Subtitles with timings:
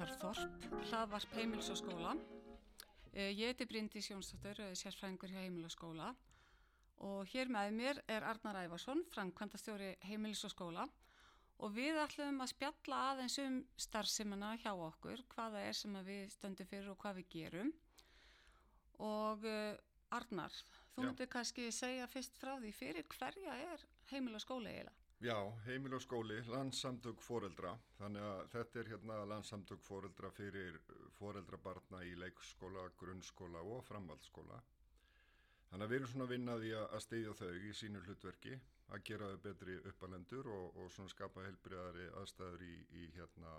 [0.00, 2.14] þorp, hlaðvarp heimils og skóla.
[3.12, 6.14] Eh, Ég heiti Bryndi Sjónsdóttur, sérfræðingur hjá heimil og skóla
[7.04, 10.86] og hér með mér er Arnar Ævarsson, framkvæmdastjóri heimilis og skóla
[11.60, 16.70] og við ætlum að spjalla aðeins um starfseminna hjá okkur, hvaða er sem við stöndum
[16.70, 17.72] fyrir og hvað við gerum.
[19.04, 19.76] Og uh,
[20.16, 20.56] Arnar,
[20.94, 24.99] þú myndir kannski segja fyrst frá því fyrir hverja er heimil og skóla eiginlega?
[25.20, 30.78] Já, heimil og skóli, landsamtök foreldra, þannig að þetta er hérna landsamtök foreldra fyrir
[31.18, 34.62] foreldra barna í leikskóla, grunnskóla og framhaldsskóla.
[35.68, 38.56] Þannig að við erum svona að vinna því að styðja þau í sínu hlutverki,
[38.88, 43.54] að gera þau betri uppalendur og, og svona skapa helbriðari aðstæður í, í hérna,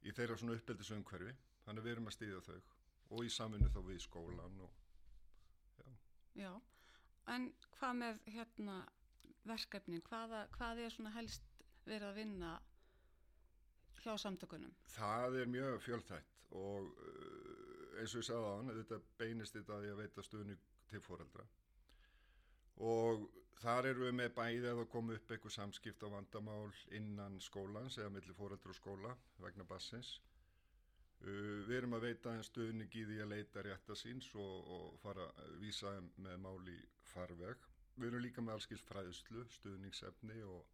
[0.00, 1.36] í þeirra svona uppeldisumhverfi.
[1.66, 2.58] Þannig að við erum að styðja þau
[3.10, 4.84] og í samvinnu þá við skólan og,
[5.76, 5.90] já.
[6.40, 6.52] Já,
[7.36, 8.84] en hvað með hérna
[9.48, 11.46] verkefnin, hvaða, hvað er svona helst
[11.86, 12.54] verið að vinna
[14.02, 14.74] hjá samtökunum?
[14.94, 19.78] Það er mjög fjölþætt og uh, eins og ég sagði á hann, þetta beinist þetta
[19.78, 21.46] að ég veita stuðning til foreldra
[22.86, 23.26] og
[23.62, 28.12] þar erum við með bæði að koma upp eitthvað samskipt á vandamál innan skólans eða
[28.12, 30.18] millir foreldra og skóla vegna bassins.
[31.24, 35.30] Uh, við erum að veita stuðning í því að leita rétta síns og, og fara
[35.40, 36.76] að vísa með máli
[37.14, 37.64] farveg.
[37.96, 40.66] Við erum líka með allskils fræðslu, stuðningsefni og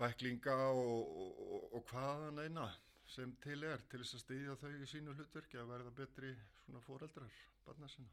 [0.00, 2.66] bæklinga og, og, og hvaðan eina
[3.12, 6.32] sem til er til þess að stýðja þau í sínu hlutverki að verða betri
[6.64, 8.10] svona foreldrar barna sinna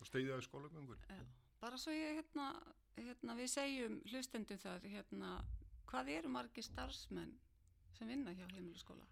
[0.00, 1.04] og stýðja í skólagöngun.
[1.08, 1.20] Já,
[1.62, 2.50] bara svo ég hérna,
[2.98, 5.32] hérna við segjum hlustendum það, hérna,
[5.88, 7.32] hvað eru margir starfsmenn
[7.96, 9.06] sem vinna hjá heimiluskóla?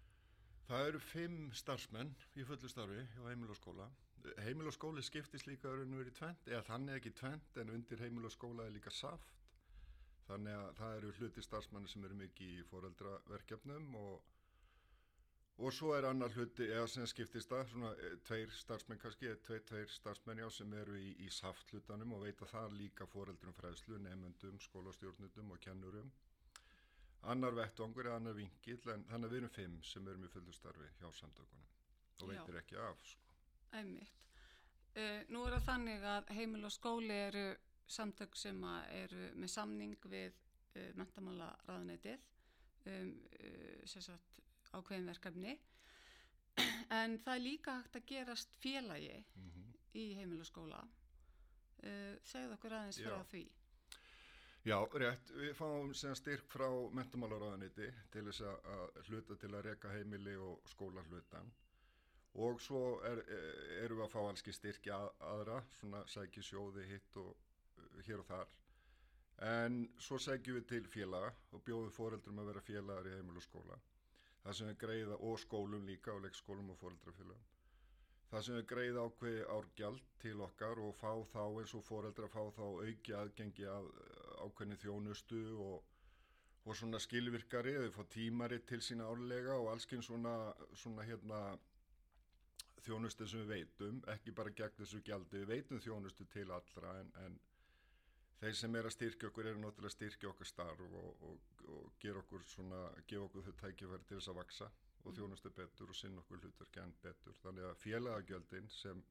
[0.69, 3.89] Það eru fimm starfsmenn í fullu starfi hjá heimil og skóla.
[4.45, 8.27] Heimil og skóli skiptist líka verið í tvent, eða þannig ekki tvent en undir heimil
[8.29, 9.41] og skóla er líka saft.
[10.25, 14.31] Þannig að það eru hluti starfsmanni sem eru mikið í foreldraverkefnum og,
[15.61, 19.41] og svo er annar hluti, eða sem skiptist það, svona eh, tveir starfsmenn kannski, eða
[19.45, 23.53] tveir, tveir starfsmenn já sem eru í, í saft hlutanum og veita það líka foreldrum
[23.59, 26.09] fræðslu, nefnendum, skólastjórnundum og kennurum.
[27.29, 30.57] Annar vettvangur eða annar vingill, en þannig að við erum fimm sem erum í fullu
[30.57, 31.69] starfi hjá samtökunum
[32.15, 32.31] og Já.
[32.31, 33.24] veitir ekki af, sko.
[33.75, 34.11] Æmitt.
[34.95, 37.45] Uh, nú er það þannig að heimil og skóli eru
[37.91, 38.61] samtök sem
[38.95, 42.23] eru með samning við uh, mentamála ráðuneytið
[42.93, 44.39] um uh, sem sagt,
[44.71, 45.57] ákveðin verkefni.
[46.95, 49.17] En það er líka hægt að gerast félagi
[49.97, 50.79] í heimil og skóla.
[52.23, 53.25] Segðu okkur aðeins frá Já.
[53.31, 53.41] því.
[54.65, 59.91] Já, rétt, við fáum sem styrk frá mentamálaráðaniti til þess að hluta til að reka
[59.93, 61.51] heimili og skóla hlutan
[62.35, 63.21] og svo er,
[63.83, 68.23] erum við að fá allski styrki að, aðra, svona sækju sjóði hitt og uh, hér
[68.23, 68.53] og þar.
[69.45, 73.47] En svo sækjum við til félaga og bjóðum foreldrum að vera félagar í heimil og
[73.47, 73.81] skóla.
[74.45, 77.51] Það sem við greiða og skólum líka og leikskólum og foreldrafélagum
[78.35, 82.41] Það sem við greiða ákveði árgjald til okkar og fá þá eins og foreldra fá
[82.57, 83.85] þá auki aðgengi að
[84.41, 85.85] ákveðni þjónustu og,
[86.65, 90.33] og svona skilvirkari, þau fá tímari til sína árlega og allskinn svona,
[90.73, 91.41] svona hérna
[92.85, 97.11] þjónustu sem við veitum, ekki bara gegn þessu gjaldi, við veitum þjónustu til allra en,
[97.25, 97.37] en
[98.39, 101.93] þeir sem er að styrkja okkur eru náttúrulega að styrkja okkar starf og, og, og
[102.01, 104.71] gera okkur svona, gefa okkur þau tækifæri til þess að vaksa
[105.05, 107.37] og þjónustu betur og sinna okkur hlutverki enn betur.
[107.43, 109.03] Þannig að félagagjöldin sem,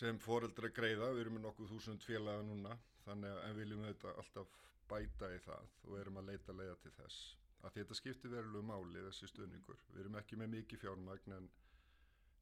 [0.00, 4.14] sem foreldra greiða, við erum með nokkuð þúsund félaga núna, þannig að en viljum þetta
[4.22, 4.54] alltaf
[4.90, 7.18] bæta í það og erum að leita leiða til þess.
[7.60, 9.82] Að þetta skiptir verulegu máli þessi stuðningur.
[9.92, 11.50] Við erum ekki með mikið fjármagn en,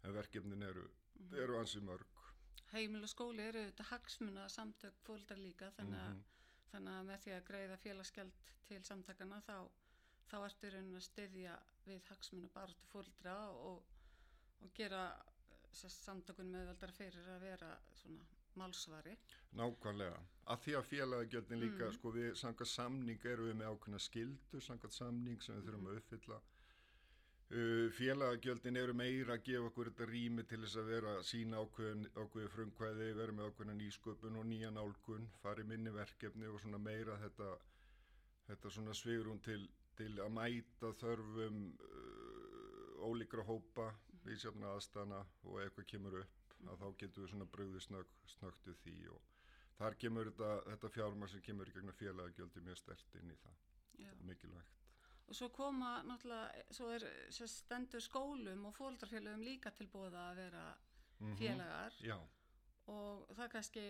[0.04, 0.84] en verkefnin eru,
[1.42, 2.06] eru ansi mörg.
[2.72, 6.22] heimil og skóli eru þetta hagsmuna samtök fóldar líka þannig að,
[6.72, 9.56] þannig að með því að greiða félagsgjald til samtakana þá,
[10.30, 13.84] þá ertu raunin að styðja við hagsmuna bara til fóldra og,
[14.60, 15.04] og gera
[15.72, 18.26] samtökun meðveldar fyrir að vera svona
[18.58, 19.14] málsvari.
[19.58, 20.18] Nákvæmlega.
[20.52, 24.96] Að því að félagagjöldin líka, sko við samkvæmt samning eru við með ákveðna skildur, samkvæmt
[24.96, 26.40] samning sem við þurfum að uppfylla.
[27.48, 32.48] Uh, félagagjöldin eru meira að gefa okkur þetta rými til þess að vera sína ákveði
[32.52, 37.16] frumkvæði, vera með ákveðna nýsköpun og nýja nálgun, fara í minni verkefni og svona meira
[37.22, 37.54] þetta,
[38.50, 39.62] þetta svona svigrún til,
[39.96, 43.88] til að mæta þörfum uh, ólíkra hópa
[44.28, 48.68] í sérna aðstana og eitthvað kemur upp að þá getum við svona brugðið snögg, snöggt
[48.68, 49.48] við því og
[49.78, 53.64] þar kemur þetta, þetta fjármar sem kemur í gegnum félagagöldi mjög stert inn í það
[54.04, 54.12] Já.
[54.12, 54.87] og mikilvægt.
[55.28, 57.04] Og svo koma náttúrulega, svo er
[57.36, 60.66] sem stendur skólum og fóldrafélögum líka til bóða að vera
[61.36, 62.16] félagar Já,
[62.88, 63.82] og það er kannski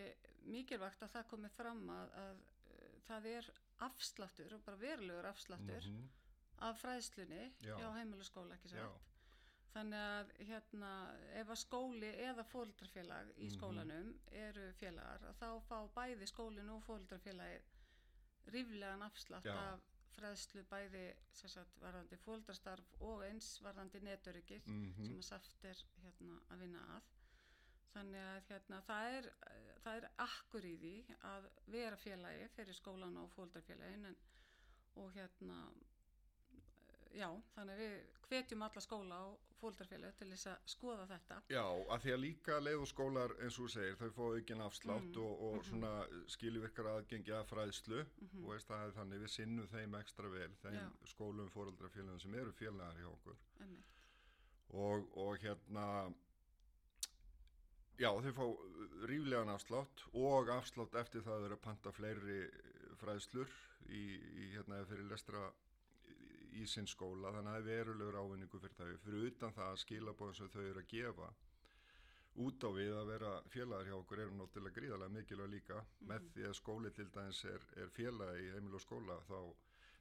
[0.50, 3.50] mikilvægt að það komi fram að, að uh, það er
[3.86, 5.86] afsláttur og bara verulegur afsláttur
[6.66, 7.76] af fræðslunni Já.
[7.78, 8.80] hjá heimiluskóla ekki Já.
[8.88, 9.04] satt
[9.76, 10.90] þannig að hérna
[11.38, 13.54] ef að skóli eða fóldrafélag í Mhm.
[13.54, 17.60] skólanum eru félagar þá fá bæði skólinu og fóldrafélagi
[18.50, 19.80] ríflegan afslátt af
[20.16, 25.04] fræðslu bæði sagt, varðandi fóldrastarf og eins varðandi netöryggið Mhm.
[25.06, 27.02] sem að saft er hérna að vinna að
[27.94, 29.30] þannig að hérna það er,
[29.84, 30.94] það er akkur í því
[31.32, 34.16] að vera félagi fyrir skólan og fóldrafélagin en,
[34.96, 35.60] og hérna
[37.14, 41.62] já, þannig að við hvetjum alla skóla og fóldrafélagi til þess að skoða þetta Já,
[41.64, 45.08] að því að líka leið og skólar eins og þú segir, þau fá aukinn afslátt
[45.08, 45.64] Mm, og, og mhm.
[45.70, 45.92] svona
[46.34, 48.44] skilvirkar aðgengi að fræðslu Mhm.
[48.44, 50.88] og veist er þannig við sinnum þeim ekstra vel, þeim Já.
[51.14, 53.36] skólum fóreldrafélagum sem eru félagar hjá okkur
[54.70, 56.14] og, og hérna
[57.98, 58.44] já þau fá
[59.10, 62.40] ríflegan afslátt og afslátt eftir það að vera að panta fleiri
[63.00, 63.48] fræðslur
[63.88, 64.02] í,
[64.42, 65.48] í hérna fyrir lestra
[66.54, 68.96] í, sinn skóla þannig að það er verulegur ávinningu fyrir þau.
[69.04, 71.30] Fyrir utan það að skilabóðum sem þau eru að gefa
[72.38, 75.80] út á við að vera félagar hjá okkur eru náttúrulega gríðarlega mikilvæg líka.
[76.10, 79.40] Með því að skóli til dæmis er, er félag í heimil og skóla þá,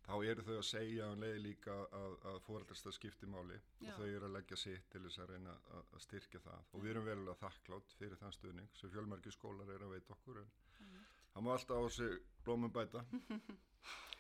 [0.06, 3.90] þá eru þau að segja um leið líka að, að fóreldrasta skipti máli Já.
[3.90, 6.68] og þau eru að leggja sitt til þess að reyna að, að styrkja það.
[6.74, 10.44] Og við erum verulega þakklátt fyrir þann stuðning sem fjölmarki skólar eru að veita okkur
[10.44, 10.54] en
[11.34, 13.04] það má alltaf á sig blómum bæta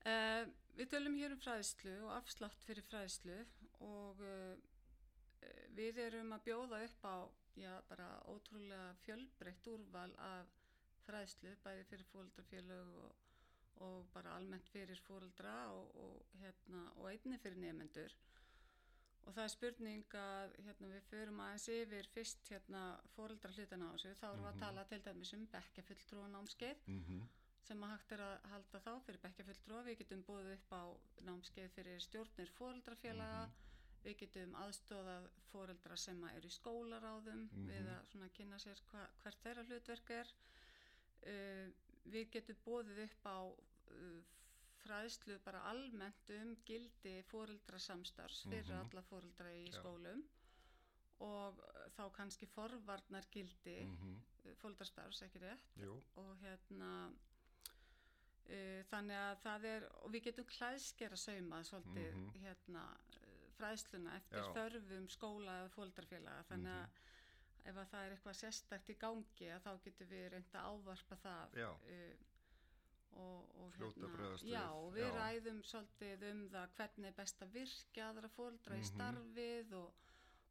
[0.00, 0.46] Uh,
[0.78, 3.36] við tölum hér um fræðslu og afslátt fyrir fræðslu
[3.84, 4.54] og uh,
[5.76, 7.16] við erum að bjóða upp á
[7.60, 10.54] já, bara ótrúlega fjölbreytt úrval af
[11.04, 13.26] fræðslu bæði fyrir fóreldrafélög og,
[13.84, 18.16] og bara almennt fyrir fóreldra og, og, hérna, og einni fyrir nefendur
[19.26, 23.94] og það er spurning að hérna, við förum aðeins yfir fyrst hérna, fóreldra hlutana á
[23.94, 24.14] þessu.
[24.16, 27.04] Þá erum við að tala til dæmis um bekkjafulltrúan námskeið mm
[27.70, 29.82] sem að hægt er að halda þá fyrir bekkjafulltrúa.
[29.86, 30.82] Við getum búið upp á
[31.28, 33.44] námskeið fyrir stjórnir fóreldrafélaga,
[34.04, 39.04] við getum aðstóðað fóreldra sem að eru í skólaráðum við að svona kynna sér hva,
[39.22, 40.34] hvert þeirra hlutverk er.
[41.20, 41.68] Uh,
[42.10, 44.20] við getum búið upp á uh,
[44.80, 48.78] fræðslu bara almennt um gildi fóreldrasamstars fyrir Mhm.
[48.86, 49.76] alla fóreldra í Já.
[49.78, 50.22] skólum
[51.20, 51.58] og
[51.98, 53.96] þá kannski forvarnar gildi mm.
[54.00, 54.54] -hmm.
[54.62, 57.12] fóreldrastarfs, ekki rétt Jú, og hérna
[58.90, 62.40] þannig að það er og við getum klæðskera saumað svolítið Mhm.
[62.44, 64.52] hérna uh, fræðsluna eftir Já.
[64.56, 66.88] þörfum skóla eða fóldrafélaga þannig að
[67.70, 71.16] ef að það er eitthvað sérstakt í gangi að þá getum við reynda að ávarpa
[71.24, 71.56] það
[71.90, 72.14] uh,
[73.20, 74.44] og, og við.
[74.52, 75.16] já, og við Já.
[75.18, 78.90] ræðum svolítið um það hvernig er best að virkja aðra fóldra í Mhm.
[78.92, 79.92] starfið og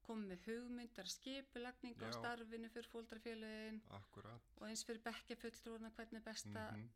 [0.10, 6.46] komið hugmyndar skipulagning á starfinu fyrir fólddrafélagin akkurat og eins fyrir bekkjafulltrúna hvernig er best
[6.48, 6.90] að Mhm.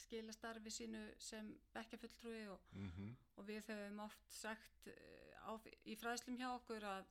[0.00, 5.52] Skila starfi sínu sem bekkjafulltrúi og, mm og við höfum oft sagt eh, á,
[5.84, 7.04] í fræðslum hjá okkur að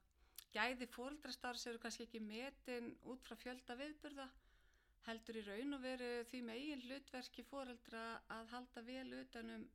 [0.56, 4.28] gæði fóreldrastarfs eru kannski ekki metin út frá fjölda viðburða
[5.06, 8.06] heldur í raun og veru því megin hlutverki fóreldra
[8.38, 9.68] að halda vel utanum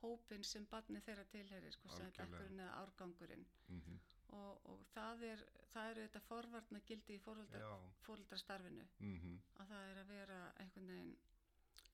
[0.00, 2.30] hópin sem barni þeirra tilherir, sko sem Algjörlega.
[2.30, 3.98] bekkurinn eða árgangurinn -hmm.
[4.38, 7.22] og, og það er það eru þetta forvarna gildi í
[8.06, 11.16] fóreldrastarfinu Mm að það er að vera einhvern veginn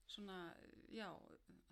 [0.07, 0.55] svona,
[0.89, 1.11] já,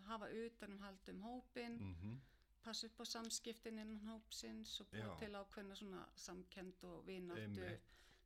[0.05, 2.19] hafa utanum haldum hópin, -hmm.
[2.65, 5.19] passa upp á samskiptin innan hópsins og Já.
[5.19, 7.79] til ákveðna svona samkend og vináttu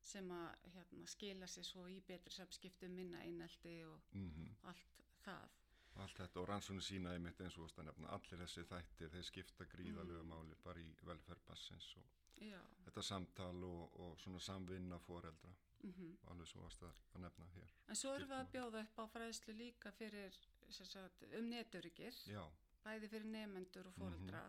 [0.03, 4.87] sem að hérna, skila sér svo í betri samskiptum, minna einelti og Mm allt
[5.25, 5.49] það.
[5.97, 9.09] Allt þetta og rannsónu sína einmitt eins og þú veist að nefna allir þessi þættir,
[9.11, 10.29] þeir skipta gríðalegu Mm.
[10.29, 12.05] máli bara í velferð bassins og
[12.41, 15.51] Já, þetta samtal og, og svona samvinna foreldra,
[15.83, 17.75] mm alveg svo að, að nefna hér.
[17.89, 20.39] en svo erum við að bjóða upp á fræðslu líka fyrir
[20.71, 22.15] sagt, um neturyggir.
[22.29, 22.43] Já,
[22.85, 24.43] bæði fyrir nefendur og fóreldra.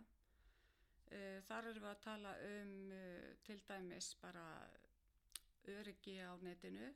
[1.09, 4.43] Uh, þar erum við að tala um uh, til dæmis bara
[5.65, 6.89] öryggi á netinu.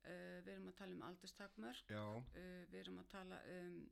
[0.00, 1.90] Uh, við erum að tala um aldurstakmörk.
[2.72, 3.90] við erum að tala um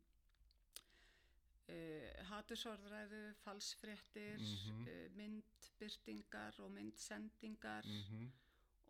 [1.68, 4.86] uh, hatursorðræðu, falsfréttir, Mhm.
[4.88, 8.30] uh, myndbyrtingar og myndsendingar mm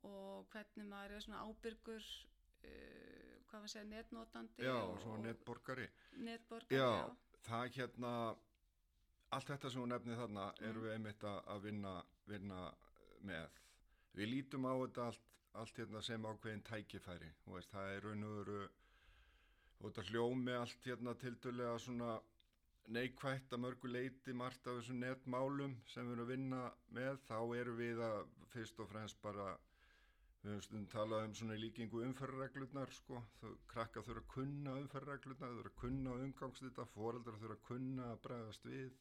[0.08, 2.08] og hvernig maður er svona ábyrgur,
[2.64, 5.88] uh, hvað að segja, netnotandi já, og, svona netborgari.
[6.24, 6.80] netborgari.
[6.80, 8.12] Já, það hérna,
[9.36, 11.94] allt þetta sem hún nefnir þarna erum við einmitt að vinna,
[12.28, 12.62] vinna
[13.28, 13.60] með.
[14.18, 15.28] Við lítum á þetta allt,
[15.62, 18.64] allt hérna sem ákveðin tækifæri, veist, það er raun og veru,
[19.78, 22.18] og þetta hljómi allt hérna tildulega svona
[22.94, 26.60] neikvætt að mörgu leiti margt af þessum netmálum sem við erum að vinna
[26.96, 28.20] með, þá erum við að
[28.52, 29.50] fyrst og fremst bara
[30.42, 35.54] við höfum stundum talað um svona líkingu umferðarreglurnar sko, þau krakka þurfa að kunna umferðarreglurnar,
[35.56, 38.96] þurfa að kunna umgangsdita, foreldrar þurfa að kunna að bregðast við.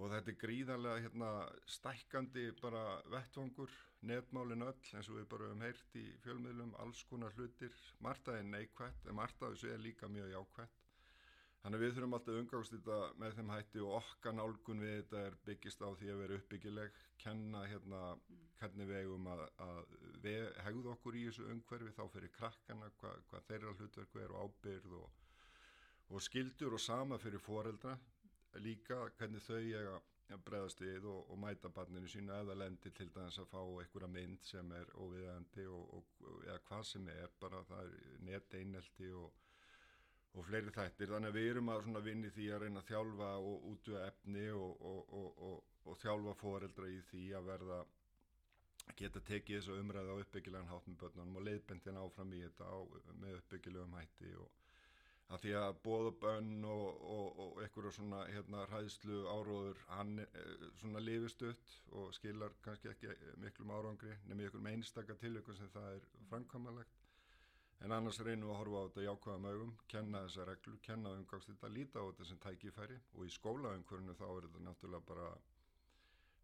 [0.00, 1.30] Og þetta er gríðarlega hérna,
[1.76, 3.74] stækkandi bara vettvangur,
[4.08, 8.48] netmálin öll eins og við bara höfum heyrt í fjölmiðlum, alls konar hlutir, Marta er
[8.48, 10.81] neikvætt en Marta þessu er líka mjög jákvætt.
[11.62, 15.18] Þannig að við þurfum alltaf umgáðst þetta með þeim hætti og okkar nálgun við þetta
[15.28, 18.00] er byggist á því að vera uppbyggileg, kenna hérna
[18.58, 19.92] hvernig við eigum að, að
[20.24, 24.48] við hegðu okkur í þessu umhverfi þá fyrir krakkana, hva, hvað þeirra hlutverku er og
[24.48, 25.20] ábyrð og,
[26.10, 27.94] og skildur og sama fyrir foreldra.
[28.58, 30.00] Líka hvernig þau eiga
[30.32, 34.10] að bregðast við og, og mæta barninu sínu eða lendir til dæmis að fá einhverja
[34.10, 39.14] mynd sem er óviðandi og, og eða hvað sem er, bara það er net einelti
[39.14, 39.41] og
[40.32, 43.66] og fleiri þættir, þannig að við erum að vinni því að reyna að þjálfa og
[43.72, 47.82] útvöða efni og, og, og þjálfa foreldra í því að verða
[48.98, 52.78] geta tekið þessu umræða á uppbyggilegan hátt með börnunum og leiðbendin áfram í þetta á,
[53.20, 54.58] með uppbyggilegum hætti og
[55.32, 57.04] að því að bóðabönn og,
[57.42, 60.18] og einhverja svona hérna hræðslu áróður hann
[60.80, 66.10] svona lifistutt og skilar kannski ekki miklum árangri nefnir einhverjum einstakka tilökun sem það er
[66.28, 67.01] framkvæmalegt
[67.82, 71.48] En annars reynum við að horfa á þetta jákvæðum augum, kenna þessa reglu, kenna umgangst
[71.50, 72.98] þetta, líta á þetta sem tækifæri.
[73.16, 75.30] Og í skólaumhverfinu þá er þetta náttúrulega bara,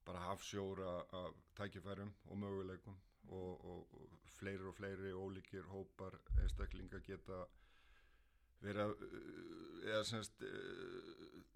[0.09, 2.99] bara hafsjóra af tækifærum og möguleikum.
[3.29, 7.43] Og, og, og fleiri og fleiri ólíkir hópar einstaklinga geta
[8.63, 9.07] verið að,
[9.85, 10.43] eða semst,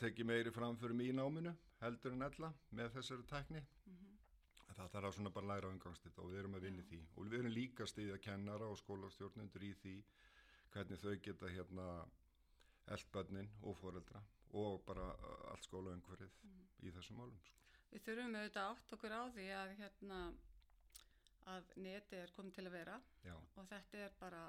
[0.03, 3.65] tekið meiri framförum í náminu heldur en ella með þessari tækni.
[3.65, 4.02] Mm -hmm
[4.83, 7.01] það þarf að svona bara læra á umgangstitt og við erum að vinna í því
[7.17, 9.97] og við erum líka stíðið að kennara og skólastjórnundur í því
[10.73, 11.89] hvernig þau geta hérna
[12.93, 14.23] eldbönnin og foreldra
[14.59, 15.09] og bara
[15.53, 16.63] allt skólaumhverfið mm.
[16.85, 17.39] í þessum málum.
[17.47, 17.61] Sko.
[17.93, 20.19] Við þurfum auðvitað átt okkur á því að hérna
[21.53, 23.35] að neti er komið til að vera Já.
[23.35, 24.43] og þetta er bara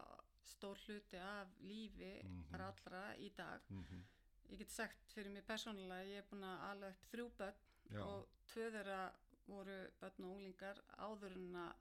[0.45, 2.51] stór hluti af lífi mm -hmm.
[2.51, 3.61] bara allra í dag.
[3.69, 4.03] Mm -hmm.
[4.51, 7.55] Ég get sagt fyrir mig persónulega ég er búin að ala upp þrjú börn
[7.89, 8.01] Já.
[8.01, 9.13] og tvö þeirra
[9.47, 11.73] voru börn og unglingar áður en að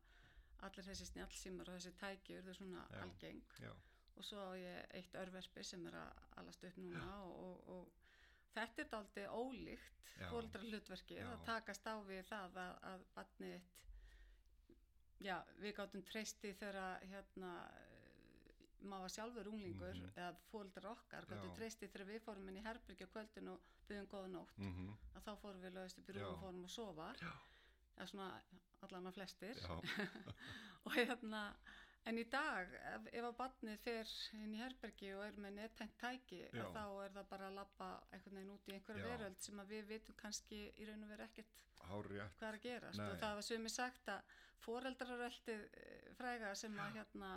[0.66, 3.00] allir þessi snjálfsýmar og þessi tæki urðu svona Já.
[3.02, 3.73] algeng Já.
[4.16, 7.92] og svo á ég eitt örverfi sem er að alast upp núna og, og, og
[8.54, 10.28] þetta er aldrei ólíkt Já.
[10.31, 16.52] fóldra hlutverki að takast á við það að, að barnið þitt já, við gáttum treysti
[16.59, 17.52] þegar hérna
[18.83, 20.09] maður sjálfur unglingur Mhm.
[20.19, 24.09] eða fóldrar okkar gáttum treysti þegar við fórum inn í herbyrgi á kvöldin og byggðum
[24.11, 27.09] góða nótt Mm að þá fórum við lögist upp í rúm og fórum að sofa
[27.21, 27.33] Já.
[27.96, 28.30] Eða svona
[28.82, 29.61] allan að flestir
[30.84, 31.42] og hérna
[32.11, 34.08] en í dag ef, ef að barnið fer
[34.40, 36.40] inn í herbergi og er með nettengt tæki
[36.75, 39.11] þá er það bara að lappa einhvern veginn út í einhverja Já.
[39.12, 42.25] veröld sem að við vitum kannski í raun og veru ekkert Hárið.
[42.38, 42.64] hvað er að
[42.99, 43.06] Nei.
[43.12, 45.62] og það var sumi sagt að foreldraröltið
[46.18, 47.30] fræga sem að hérna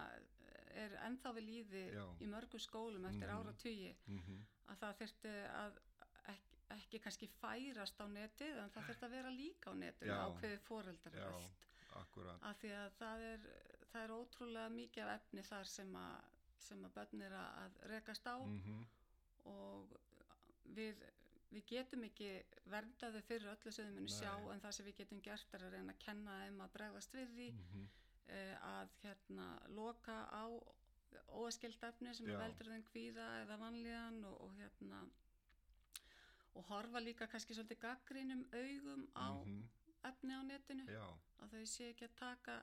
[0.76, 2.04] er ennþá við líði Já.
[2.22, 3.38] í mörgum skólum eftir Mhm.
[3.38, 5.32] ára tugi Mm að það þurfti
[5.62, 5.76] að
[6.80, 11.50] ekki, kannski færast á netið en það þurfti að vera líka á netið foreldraröld
[11.96, 12.42] Akkurat.
[12.44, 13.50] af því að það er,
[13.92, 16.32] það er ótrúlega mikið af efni þar sem að,
[16.68, 18.86] sem að börn er að, rekast á Mm
[19.46, 19.92] og
[20.76, 21.02] við,
[21.54, 22.30] við getum ekki
[22.72, 24.16] verndaði fyrir öllu sem þau munu Nei.
[24.16, 27.14] sjá en það sem við getum gert er að reyna að kenna þeim að bregðast
[27.14, 27.86] við því -hmm.
[28.38, 30.46] eh, að hérna loka á
[31.36, 32.36] óeskild efni sem Já.
[32.36, 35.04] að veldur þeim kvíða eða vanlíðan og, og hérna
[36.56, 39.28] og horfa líka kannski svolítið gaggrínum augum á
[40.10, 40.86] efni á netinu.
[40.88, 41.06] Já.
[41.44, 42.54] að þau sé ekki að taka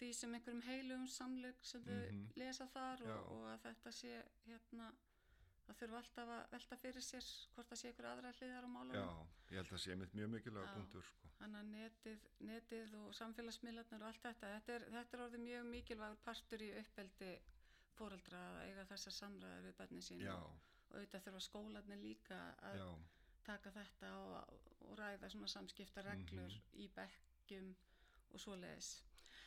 [0.00, 2.26] því sem einhverjum heilugum samlug sem þau Mhm.
[2.36, 4.12] lesa þar og, og að þetta sé
[4.46, 4.92] hérna
[5.66, 8.94] það þurfa alltaf að velta fyrir sér hvort það sé einhver aðra hliðar á málunum
[8.94, 11.28] Já, ég held að sé mitt mjög mikilvæg punktur sko.
[11.40, 15.64] þannig að netið, netið og samfélagsmiðlarnir og allt þetta þetta er, þetta er orðið mjög
[15.74, 17.30] mikilvægur partur í uppeldi
[17.98, 20.52] fóreldra að eiga þessar samræður við börnin sín Já, og,
[20.90, 22.38] og auðvitað þurfa skólanir líka
[22.70, 22.88] að já,
[23.46, 24.54] taka þetta og,
[24.88, 26.62] og ræða svona samskipta reglur Mhm.
[26.84, 27.74] í bekkjum
[28.30, 28.90] og svoleiðis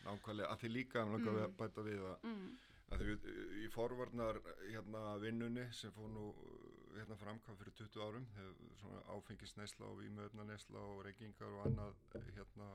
[0.04, 2.58] nákvæmlega, að því líka langar við að bæta við að, mm.
[2.92, 4.40] að því í forvarnar
[4.72, 6.26] hérna vinnunni sem fór nú
[6.98, 11.96] hérna framkvæm fyrir 20 árum hef, svona áfengisneisla og vímöfnaneisla og reykingar og annað
[12.36, 12.68] hérna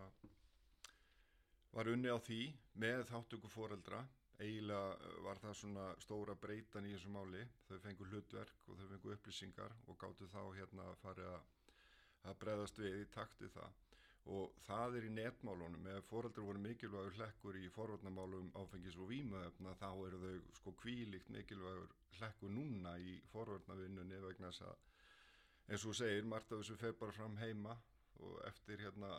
[1.72, 2.40] var unni á því
[2.80, 4.00] með þáttöku foreldra
[4.38, 7.42] eiginlega eh, var það svona stóra breytan í þessu máli.
[7.68, 11.22] Þau fengu hlutverk og þau fengu upplýsingar og gáttu þá hérna að,
[12.24, 13.76] að breðast við í takt við það.
[14.28, 15.86] Og það er í netmálunum.
[15.94, 21.32] Ef foreldrar voru mikilvægur hlekkur í forvarnamálum áfengis og vímuefna þá eru þau sko kvílikt
[21.32, 24.84] mikilvægur hlekkur núna í forvarnavinnunni vegna þess að
[25.68, 27.74] eins og segir, margt af þessu fer bara fram heima
[28.18, 29.12] og eftir hérna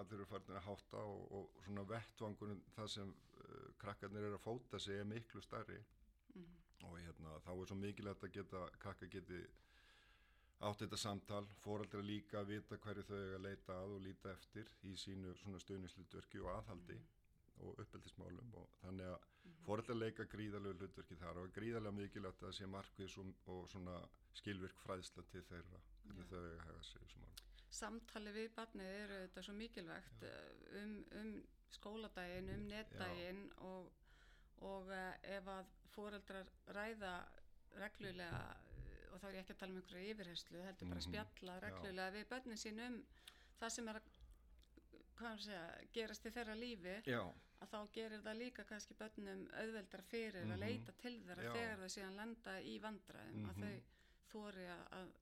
[0.00, 4.46] allir eru farin að hátta og, og svona vettvangunum það sem uh, krakkarnir eru að
[4.46, 5.80] fóta sig er miklu stærri
[6.34, 6.54] Mhm.
[6.84, 9.36] og hérna þá er svo mikilvægt að geta krakkar geti
[10.68, 14.32] átt þetta samtal, fóreldra líka að vita hverju þau eiga að leita að og líta
[14.32, 16.98] eftir í sínu svona stöðnislutverki og aðhaldi
[17.64, 19.28] og uppeldismálum og þannig að
[19.66, 23.98] fóreldra leika gríðarlegu hlutverki þar og gríðarlega mikilvægt að það sé markvis og, og svona
[24.40, 26.30] skilvirk fræðsla til þeirra hvernig Já.
[26.30, 27.43] þau eiga að hega sig þessum málum.
[27.74, 31.30] Samtali við barnið eru þetta svo mikilvægt eh, um, um
[31.74, 33.88] skóladaginn, um netdaginn og,
[34.62, 37.14] og uh, ef að foreldrar ræða
[37.80, 41.06] reglulega eh, og þá er ég ekki að tala um einhverju yfirherslu, heldur bara að
[41.06, 41.62] Mhm, spjalla já.
[41.66, 43.00] reglulega við börnin sín um
[43.60, 44.12] það sem er að
[45.14, 45.64] hvað er að segja,
[45.94, 47.20] gerast í þeirra lífi Já,
[47.62, 50.52] að þá gerir það líka kannski börnum auðveldra fyrir Mhm.
[50.56, 51.52] að leita til þeirra Já.
[51.58, 53.62] þegar þau síðan lenda í vandræðum að Mhm.
[53.62, 53.82] þau
[54.34, 55.12] þóri að,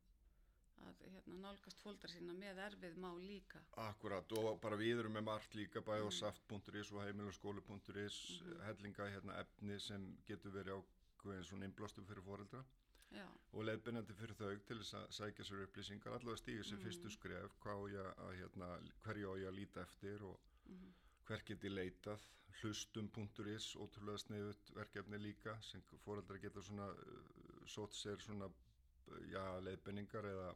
[0.89, 5.27] að, hérna, nálgast fóldra sína með erfið má líka akkurat og bara við erum með
[5.31, 6.19] margt líka bæði á Mm.
[6.19, 8.61] saft.is og heimilaskóli.is Mhm.
[8.67, 12.65] hellinga hérna efni sem getur verið ákveðin svona innblástum fyrir fóreldra
[13.13, 16.85] já, og leiðbennandi fyrir þau til þess að sækja sér upplýsingar allavega stíga sér Mm.
[16.85, 17.51] fyrstu skref
[17.93, 18.69] ég að, hérna,
[19.05, 20.93] hverju á ég að líta eftir og mhm,
[21.27, 22.21] hver geti leitað
[22.63, 29.45] hlustum.is, ótrúlega sniðut verkefni líka sem fóreldrar geta svona uh, sótt sér svona uh, já,
[29.65, 30.55] leiðbenningar eða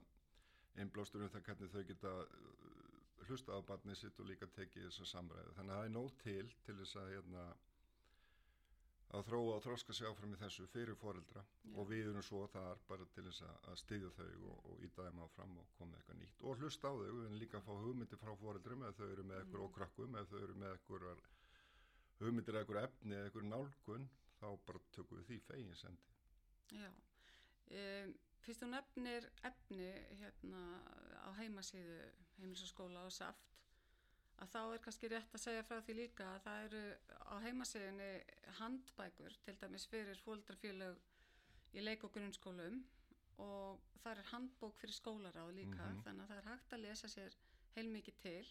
[0.83, 5.09] einblástur um það hvernig þau geta uh, hlustað á barnið sitt og líka tekið þessa
[5.17, 5.55] samræði.
[5.57, 7.47] Þannig að það er nóg til til þess að hérna
[9.17, 11.71] að þróa og þróska sig áfram í þessu fyrir foreldra Já.
[11.79, 15.07] og við erum svo þar bara til þess að, að styðja þau og, og íta
[15.07, 18.33] þeim áfram og koma eitthvað nýtt og hlusta á þau en líka fá hugmyndir frá
[18.41, 19.67] foreldrum ef þau eru með eitthvað Mm.
[19.69, 21.23] og krakkum ef þau eru með eitthvað
[22.21, 24.09] hugmyndir eitthvað efni eða eitthvað nálgun
[24.41, 28.15] þá bara tökum við því fegin sendi já um,
[28.47, 30.63] fyrst þú nefnir efni hérna
[31.27, 31.97] á heimasíðu
[32.39, 33.53] heimilisaskóla og saft
[34.45, 36.83] að þá er kannski rétt að segja frá því líka að það eru
[37.25, 38.11] á heimasíðunni
[38.59, 40.99] handbækur til dæmis fyrir fóldrafélög
[41.77, 42.83] í leik og grunnskólum
[43.43, 46.03] og það er handbók fyrir skólaráð líka Mhm.
[46.05, 47.35] þannig að það er hægt að lesa sér
[47.77, 48.47] heilmikið til.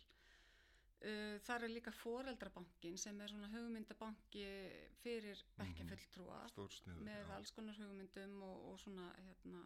[1.06, 4.46] Uh, það er líka foreldrabankin sem er svona hugmyndabanki
[5.04, 9.66] fyrir bekkjafulltrúa stór sniður með alls konar hugmyndum og, og svona hérna,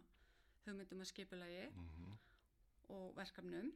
[0.66, 2.18] hugmyndum að skipulagi mm
[2.90, 3.68] og verkefnum.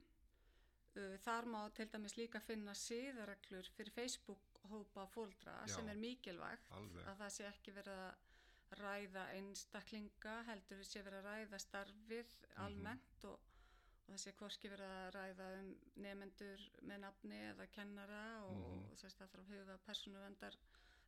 [0.96, 5.74] Uh, þar má til dæmis líka finna síðareglur fyrir Facebook-hópa fóldra Já.
[5.76, 7.06] sem er mikilvægt Alveg.
[7.06, 12.64] að það sé ekki verið að ræða einstaklinga, heldur sé verið að ræða starfið Mhm.
[12.64, 18.22] almennt og, og það sé hvorki verið að ræða um nefendur með nafni eða kennara
[18.44, 18.90] og, Mhm.
[18.90, 20.56] og þess að það þarf að huga persónuvendar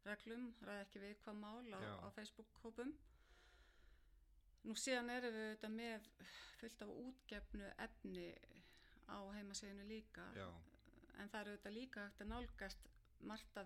[0.05, 2.95] reglum, ræða ekki við hvað mál á, á Facebook-hópum.
[4.67, 6.07] Nú síðan erum við þetta með
[6.61, 8.29] fullt af útgefnu efni
[9.07, 10.47] á heimaseginu líka já,
[11.23, 12.89] en það eru þetta líka hægt að nálgast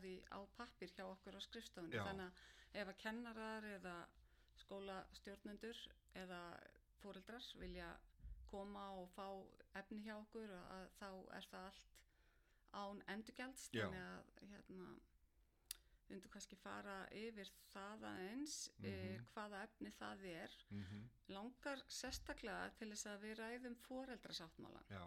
[0.00, 2.04] því á pappir hjá okkur á skrifstofunni Já.
[2.06, 3.94] þannig að ef að kennarar eða
[4.60, 5.80] skólastjórnendur
[6.20, 6.40] eða
[7.00, 7.88] fóreldrar vilja
[8.50, 9.26] koma og fá
[9.80, 11.08] efni hjá okkur að þá
[11.38, 11.96] er það allt
[12.70, 13.86] án endurgjalds Já.
[13.86, 14.90] þannig að hérna
[16.10, 19.26] undur kannski fara yfir það aðeins mm Mhm.
[19.34, 24.84] hvaða efni það er mm langar sérstaklega til þess að við ræðum foreldrasáttmálan.
[24.90, 25.04] já,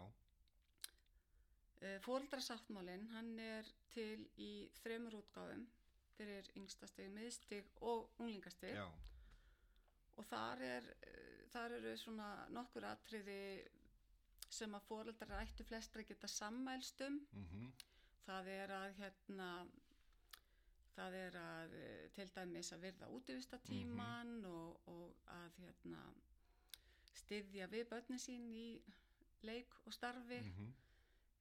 [1.84, 5.66] Uh, foreldrasáttmálin hann er til í þremur útgáfum
[6.16, 8.86] fyrir yngstastig, miðstig og unglingastig já,
[10.16, 13.36] og þar, er, uh, þar eru svona nokkur atriði
[14.48, 17.20] sem að foreldrar ættu flestra geta sammælst um.
[17.32, 17.72] mm
[18.24, 19.48] Það er að hérna
[20.94, 26.04] það er að eh, til dæmis að virða útivistatíman og, og að hérna
[27.14, 28.68] styðja við börnin sín í
[29.44, 30.72] leik og starfi mm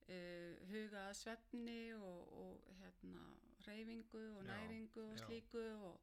[0.09, 3.23] uh, huga að svefni og, og hérna
[3.67, 5.25] reyfingu og Já, næringu og já.
[5.25, 5.99] slíku og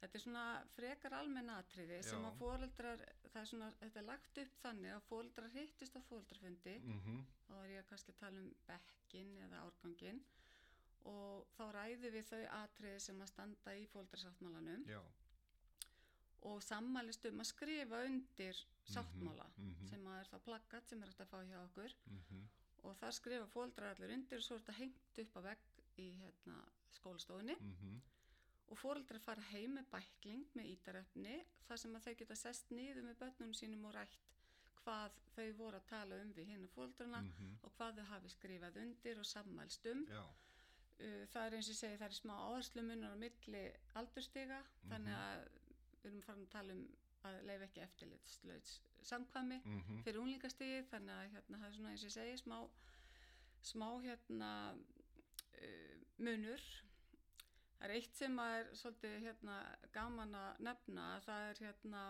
[0.00, 2.28] þetta er svona frekar almenn atriði sem Já.
[2.30, 6.76] að foreldrar það er svona, þetta er lagt upp þannig að foreldrar hittist á foreldrafundi
[6.82, 7.20] -hmm.
[7.46, 10.20] þá er ég kannski að tala um bekkin eða árgangin
[11.12, 15.00] og þá ræðum við þau atriði sem að standa í fóldrasáttmálanum já,
[16.46, 19.88] og sammælist um að skrifa undir sáttmála mhm.
[19.90, 21.96] sem að er það plaggat sem er hægt að fá hjá okkur.
[22.10, 22.46] Mm
[22.86, 25.64] og þar skrifa fóldrar allir undir og svo er þetta hengt upp á vegg
[25.98, 26.58] í hérna,
[26.94, 27.56] skólastofunni.
[27.58, 27.96] -hmm.
[28.66, 33.02] og fóldrar fara heim með bækling með ítarefni þar sem að þau geta sest niður
[33.02, 34.32] með börnunum sínum og rætt
[34.80, 37.58] hvað þau voru að tala um við hinn fóldrana Mhm.
[37.62, 40.06] og hvað þau hafi skrifað undir og sammælst um.
[40.06, 40.24] Já,
[41.32, 43.64] það er eins og ég segi, það er smá áherslumunur á milli
[44.00, 45.42] aldurstiga þannig að
[46.02, 46.84] við erum farin að tala um
[47.26, 52.04] að leifa ekki eftirlitslaus samkvæmi mm fyrir unlingastigið þannig að hérna, það er svona eins
[52.04, 52.58] og ég segi smá,
[53.62, 56.64] smá hérna uh, munur.
[57.76, 59.56] Það er eitt sem er svolítið hérna
[59.92, 62.04] gaman að nefna það er hérna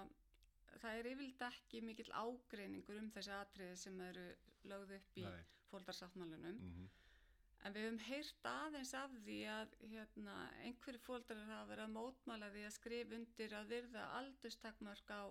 [0.80, 4.26] það er yfirleitt ekki mikill ágreiningur um þessi atriði sem eru
[4.70, 5.26] lögð upp í
[5.70, 6.86] fóldarsáttmálunum mhm,
[7.66, 12.50] en við höfum heyrt aðeins af því að hérna, einhverju fóldrar hafa verið að mótmála
[12.54, 15.22] því að skrifa undir að virða aldurstakmark á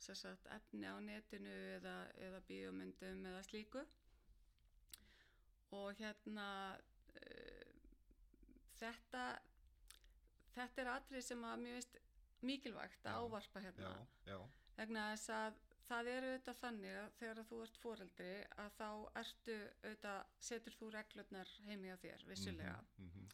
[0.00, 1.94] sagt, efni á netinu eða,
[2.26, 3.82] eða bíómyndum eða slíku.
[5.76, 6.46] Og hérna
[7.20, 7.72] uh,
[8.80, 9.24] þetta
[10.56, 11.98] þetta er atrið sem að mjög veist
[12.44, 13.90] mikilvægt að Já, ávarpa hérna.
[13.90, 14.38] Já, já,
[14.78, 18.32] vegna þess að það er auðvitað þannig að þegar þú ert foreldri
[18.64, 18.88] að þá
[19.22, 23.28] ertu auðvitað, setur þú reglurnar heimi á þér, vissulega mhm, mhm,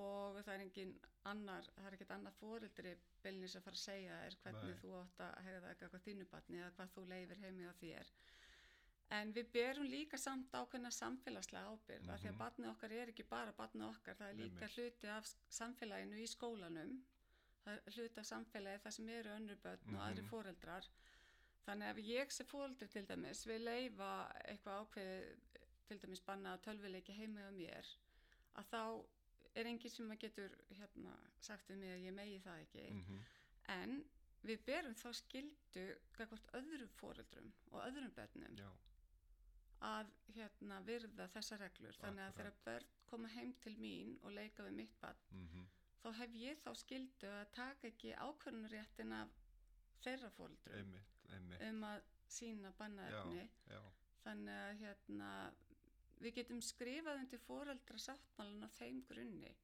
[0.00, 0.92] og það er engin
[1.26, 2.92] annar, það er ekkert annar foreldri
[3.24, 4.80] bylnis að fara að segja þér hvernig Nei.
[4.82, 8.12] þú átt að hegða eitthvað þínu batni eða hvað þú leifir heimi á þér
[9.18, 12.38] en við berum líka samt ákveðna samfélagslega ábyrgð mm því að Mhm.
[12.44, 14.76] batnið okkar er ekki bara batnið okkar, það er líka Einmitt.
[14.76, 15.24] hluti af
[15.58, 16.92] samfélaginu í skólanum
[17.64, 20.30] það er hluti af samfélagi það sem eru önnur börn og aðri Mhm.
[20.30, 20.86] foreldrar
[21.66, 24.10] þannig að ég sem foreldri til dæmis vil leifa
[24.44, 25.58] eitthvað ákveðið
[25.90, 27.88] til dæmis banna tölvuleiki heima á mér
[28.60, 28.82] að þá
[29.58, 32.84] er enginn sem að getur hérna, sagt við mig að ég megi það ekki.
[32.94, 33.24] Mhm,
[33.74, 33.96] en
[34.46, 35.84] við berum þá skildu
[36.16, 38.68] gagvart öðrum foreldrum og öðrum börnum já,
[39.90, 41.98] að hérna, virða þessa reglur.
[42.00, 42.64] Þannig að þegar Akkurat.
[42.64, 45.66] börn koma heim til mín og leika við mitt barn mhm,
[46.02, 49.32] þá hef ég þá skildu að taka ekki ákvörnuréttin af
[50.04, 50.94] þeirra foreldrum
[51.36, 53.48] einmitt, um að sína bannaefni.
[54.24, 55.30] Þannig að hérna,
[56.20, 59.54] við getum skrifað undir foreldra sáttmálan á þeim grunni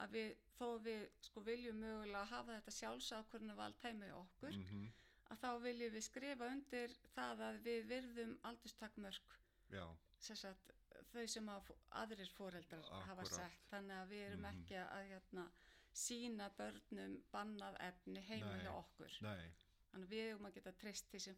[0.00, 4.86] að við, þó við sko viljum mögulega hafa þetta sjálfsákvörna vald heima í okkur mhm,
[5.34, 9.36] að þá viljum við skrifa undir það að við virðum aldurstakmörk
[9.70, 9.84] já,
[10.18, 10.72] sem sagt,
[11.12, 11.68] þau sem að
[12.00, 13.60] aðrir foreldrar hafa sett.
[13.70, 14.50] Þannig að við erum Mhm.
[14.62, 15.44] ekki að hérna,
[15.92, 19.16] sína börnum bannað efni heima hjá okkur.
[19.22, 19.52] nei,
[19.92, 21.36] þannig að við erum að geta trist því sem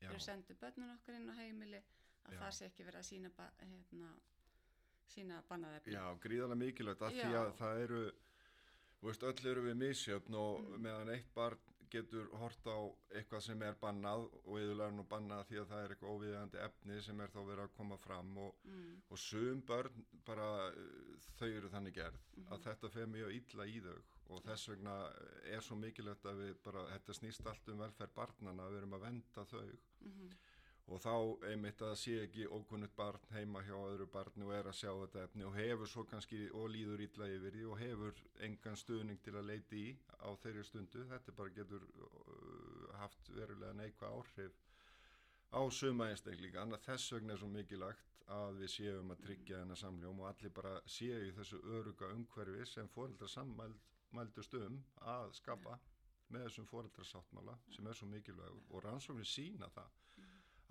[0.00, 1.80] þegar við sendum börnun okkar inn á heimili
[2.26, 2.38] að Já.
[2.42, 4.10] það sé ekki verið að sína, ba hérna,
[5.14, 7.40] sína bannað efni já, gríðarlega mikilvægt af því Já.
[7.42, 8.02] að það eru,
[9.02, 10.82] veist, öll eru við misjöfn og Mm.
[10.82, 11.58] meðan eitt barn
[11.92, 12.78] getur hort á
[13.18, 17.00] eitthvað sem er bannað og yðurlega nú bannað því að það er eitthvað óviðandi efni
[17.06, 20.48] sem er þá verið að koma fram og, mm, og sum börn bara
[21.38, 22.48] þau eru þannig gerð Mhm.
[22.52, 23.98] að þetta fer mjög illa í þau
[24.32, 24.94] og þess vegna
[25.44, 29.00] er svo mikilvægt að við bara, þetta snýst allt um velferð barnana við erum að
[29.08, 29.78] venda þau.
[30.00, 30.32] Mm
[30.90, 31.12] og þá
[31.48, 35.22] einmitt að sé ekki ókunnut barn heima hjá öðru barni og er að sjá þetta
[35.26, 39.36] efni og hefur svo kannski og líður illa yfir því og hefur engan stuðning til
[39.38, 39.92] að leiti í
[40.26, 41.04] á þeirri stundu.
[41.12, 44.58] Þetta bara getur uh, haft verulega neikva áhrif
[45.54, 46.58] á suma einstaklinga.
[46.60, 50.28] Þannig að þess vegna er svo mikilvægt að við séum að tryggja þennan samljóm og
[50.32, 54.78] allir bara séu þessu öruga umhverfi sem fóreldrar sammældust um
[55.14, 55.78] að skapa
[56.32, 60.01] með þessum fóreldrasáttmála sem er svo mikilvæg og rannsóknir sína það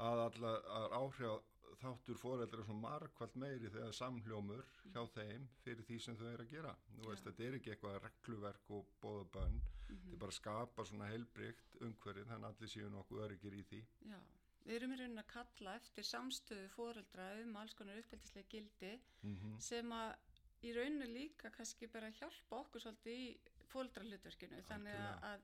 [0.02, 1.48] að alla að áhrif
[1.82, 6.44] þáttur fóreldra er svo margkvælt meiri þegar samhljómur hjá þeim fyrir því sem þau eru
[6.46, 6.74] að gera.
[6.98, 9.62] Nú veist, þetta er ekki eitthvað regluverk og bóða bönn,
[9.92, 9.98] Mhm.
[10.04, 13.64] þetta er bara að skapa svona heilbrygt umhverfið, þannig að allir séu nokkuð öryggir í
[13.72, 13.82] því.
[14.12, 14.20] Já,
[14.66, 19.60] við erum í raunin að kalla eftir samstöðu foreldra um alls konar uppeldislega gildi Mm
[19.60, 20.16] sem að
[20.64, 23.38] í rauninu líka kannski bara hjálpa okkur svolítið í
[23.74, 25.42] fóldrahlutverkinu þannig að,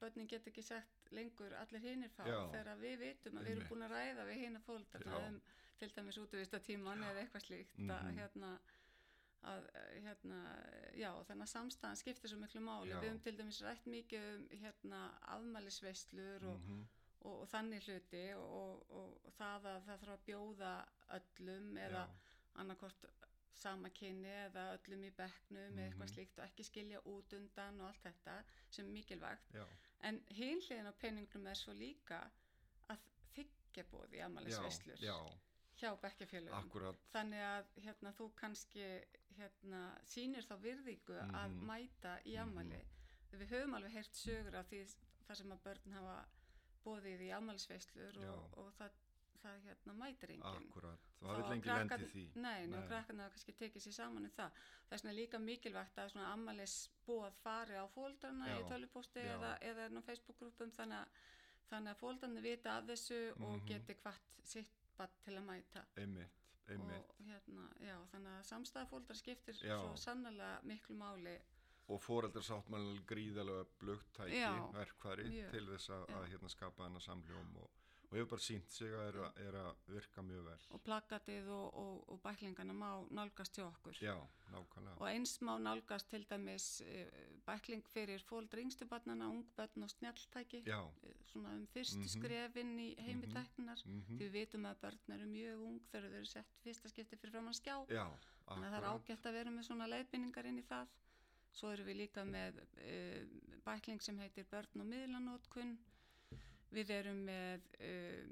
[0.00, 2.38] börnin get ekki sagt lengur allir hinir fá Já.
[2.52, 5.28] þegar við vitum að við erum búin að ræða við hina fóldrarna Já.
[5.28, 5.40] um
[5.78, 8.18] til dæmis útvista tíman eða eitthvað slíkt að Mhm.
[8.18, 8.58] hérna
[9.48, 9.66] að
[10.02, 10.38] hérna,
[10.98, 13.00] já, þannig að samstæðan skiptir svo miklu máli, Já.
[13.00, 16.82] við höfum til dæmis rætt mikið um hérna afmælisveislur og, -hmm.
[17.20, 20.72] og, og þannig hluti og, og, og það að það þarf að bjóða
[21.18, 22.08] öllum eða
[22.54, 23.04] annarkort
[23.58, 26.12] sama kynni eða öllum í bekknum eða eitthvað Mhm.
[26.14, 29.64] slíkt og ekki skilja út undan og allt þetta sem er mikilvægt Já,
[30.00, 30.20] en
[30.62, 32.20] hliðin á peningnum er svo líka
[32.88, 32.98] að
[33.34, 34.22] þykja bóði
[35.02, 35.16] já,
[35.80, 39.04] hjá bekkjafélögum akkurat, þannig að hérna, þú kannski
[39.38, 41.66] hérna, sýnir þá virðingu að Mhm.
[41.66, 42.42] mæta í Mhm.
[42.48, 42.84] afmæli
[43.32, 44.94] við höfum alveg heyrt sögur af því
[45.28, 46.28] þar sem að börn hafa
[46.84, 48.32] bóðið í afmælisveislur Já.
[48.32, 48.90] og, og það,
[49.42, 51.06] það hérna, mætir enginn akkurat.
[51.20, 52.24] Það vil lengi lendi því.
[52.44, 54.50] Nei, krakkarnir hafa kannski tekið sér saman um það
[54.90, 58.60] vegna er líka mikilvægt að svona afmælisbóð fari á fóldrarna í
[59.24, 59.34] já.
[59.36, 60.98] eða, eða á Facebook-grúpum þannig
[61.70, 63.66] þannig að fóldrarnir vita af þessu og Mhm.
[63.66, 64.70] geti hvart sitt
[65.24, 66.30] til að mæta Einmitt,
[66.68, 67.10] einmitt.
[67.10, 69.78] og hérna, já, þannig að samstæða fóldra skiptir Já.
[69.82, 71.38] svo sannlega miklu máli
[71.88, 76.98] Og fóreldarsáttmálinn gríðalega blugt tæki, Já, verkfæri mjög, til þess að, að hérna, skapa hana
[77.00, 77.70] samljóm og,
[78.10, 80.58] og hefur bara sínt sig að er, að- er að virka mjög vel.
[80.70, 83.92] og plakatið og, og, og bæklingana má nálgast til okkur.
[84.00, 84.14] Já,
[84.52, 84.96] nákvæmlega.
[85.00, 90.80] Og eins má nálgast til dæmis uh, bækling fyrir fóldra yngstubarnana, ungbönn og snjalltæki, Já,
[91.02, 92.08] eh, svona um fyrstu Mhm.
[92.08, 93.82] skrefin í heimitæknar.
[93.86, 97.16] mm Því við vitum að börn eru mjög ung þegar þau eru sett fyrsta skipti
[97.16, 97.86] fyrir framann skjá.
[97.88, 98.08] já,
[98.48, 100.86] Þannig að það er ágætt að vera með svona leiðbynningar inn í það.
[101.52, 103.26] Svo erum við líka með uh,
[103.64, 105.76] bækling sem heitir börn og miðlanótkun.
[106.74, 108.28] Við erum með uh,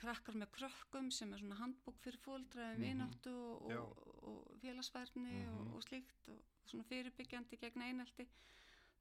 [0.00, 2.84] krakkar með krökkum sem er svona handbók fyrir fóldra um Mhm.
[2.86, 5.58] vináttu og, og, og félagsfærni Mhm.
[5.58, 8.26] og, og slíkt og svona fyrirbyggjandi gegn einelti.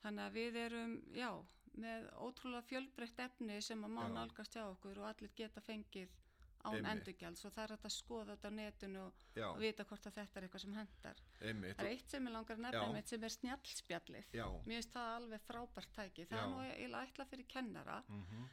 [0.04, 1.30] Þannig að við erum, já,
[1.78, 6.10] með ótrúlega fjölbreytt efni sem að má nálgast hjá okkur og allir geta fengið
[6.65, 6.91] án Einmitt.
[6.91, 10.39] endurgjalds og það er að skoða þetta á netinu og, og vita hvort að þetta
[10.39, 11.22] er eitthvað sem hendar.
[11.41, 11.76] einmitt.
[11.78, 14.32] Það er eitt sem ég langar nefna mitt sem er snjallspjallið.
[14.36, 16.26] Já, Mér finnst það alveg frábært tæki.
[16.26, 16.43] Það Já.
[16.43, 18.02] er nú eiginlega ætla fyrir kennara.
[18.10, 18.50] mm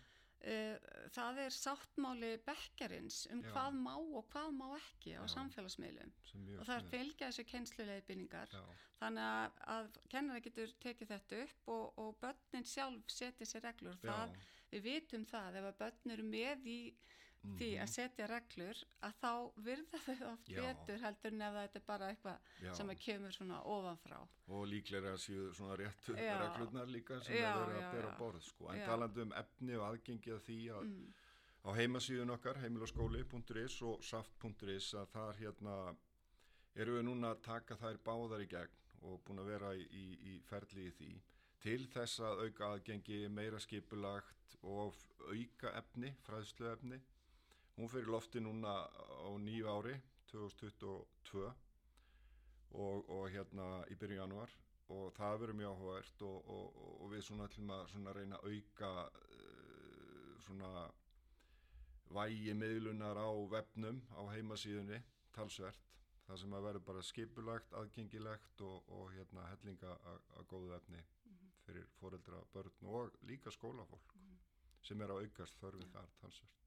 [0.47, 0.77] Uh,
[1.11, 3.49] það er sáttmáli bekkarins um Já.
[3.51, 5.33] hvað má og hvað má ekki á Já.
[5.33, 6.13] samfélagsmiðlum.
[6.61, 8.53] Og það er fylgja þessu kennsluleiðbynningar.
[8.53, 8.61] Já,
[9.01, 13.99] Þannig að, að kennara getur tekið þetta upp og, og börnin sjálf setja sér reglur.
[14.05, 14.37] Það,
[14.71, 16.79] við vitum það ef að börn eru með í
[17.55, 19.31] því mhm, að setja reglur að þá
[19.67, 20.61] virða þau oft Já.
[20.63, 22.73] betur heldur en ef þetta er bara eitthvað já.
[22.79, 24.19] sem að kemur svona ofanfrá.
[24.49, 26.35] og líklega séu svona réttu Já.
[26.43, 28.69] reglurnar líka sem Já, er að bera borð sko.
[28.73, 28.87] en Já.
[28.87, 31.13] talandi um efni og aðgengi að því að Mm.
[31.67, 35.97] á heimasíðun okkar heimilaskóli.is og saft.is að þar hérna
[36.77, 40.07] eru við núna að taka þær báðar í gegn og búin að vera í, í,
[40.35, 41.13] í ferli í því
[41.61, 44.95] til þess að auka aðgengi meira skipulagt og
[45.31, 47.01] auka efni, fræðslu efni
[47.77, 49.97] hún fyrir lofti núna á nýju ári
[50.33, 51.47] 2022
[52.73, 54.53] og, og hérna í byrju januar
[54.95, 58.55] og það verður mjög áhugavert og, og, og, við svona ætlum að svona reyna að
[58.55, 60.71] auka uh, svona
[62.17, 65.01] vægi miðlunar á vefnum á heimasíðunni
[65.35, 65.83] talsvert.
[66.27, 71.03] Það sem að verður bara skipulagt, aðgengilegt og, og hérna hellinga að góðu efni
[71.67, 74.15] fyrir foreldra, börn og líka skólafólk
[74.87, 76.66] sem er að aukast þörfið þar talsvert.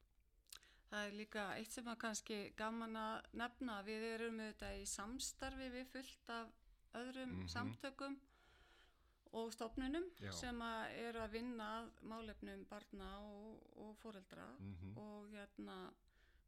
[0.90, 3.82] Það er líka eitt sem að kannski gaman að nefna.
[3.86, 6.48] Við erum auðvitað í samstarfi við fullt af
[6.98, 7.48] öðrum Mhm.
[7.48, 8.16] samtökum
[9.32, 10.32] og stofnunum Já.
[10.32, 15.92] sem að eru að vinna að málefnum barna og, og foreldra Mm og hérna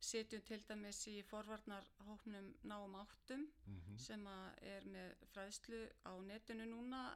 [0.00, 3.98] sitjum til dæmis í forvarnarhóknum náum áttum -hmm.
[3.98, 7.14] sem að er með fræðslu á netinu núna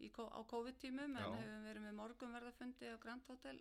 [0.00, 1.36] í, á COVID-tímum en Já.
[1.36, 3.60] hefum verið með morgunverðafundi á Grand Hotel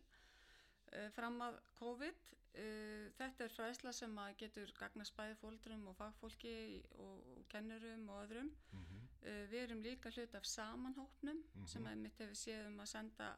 [1.15, 2.23] fram að COVID.
[2.57, 6.53] Uh, þetta er fræðsla sem að getur gagnast bæði fóldrum og fagfólki
[6.97, 8.49] og, kennurum og öðrum.
[8.73, 11.67] Uh, við erum líka hlut af samanhópnum Mhm.
[11.67, 13.35] sem að mitt hefur séð um að senda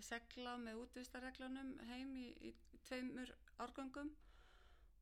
[0.00, 2.54] segla með útvistareglunum heim í, í
[2.86, 4.08] tveimur árgöngum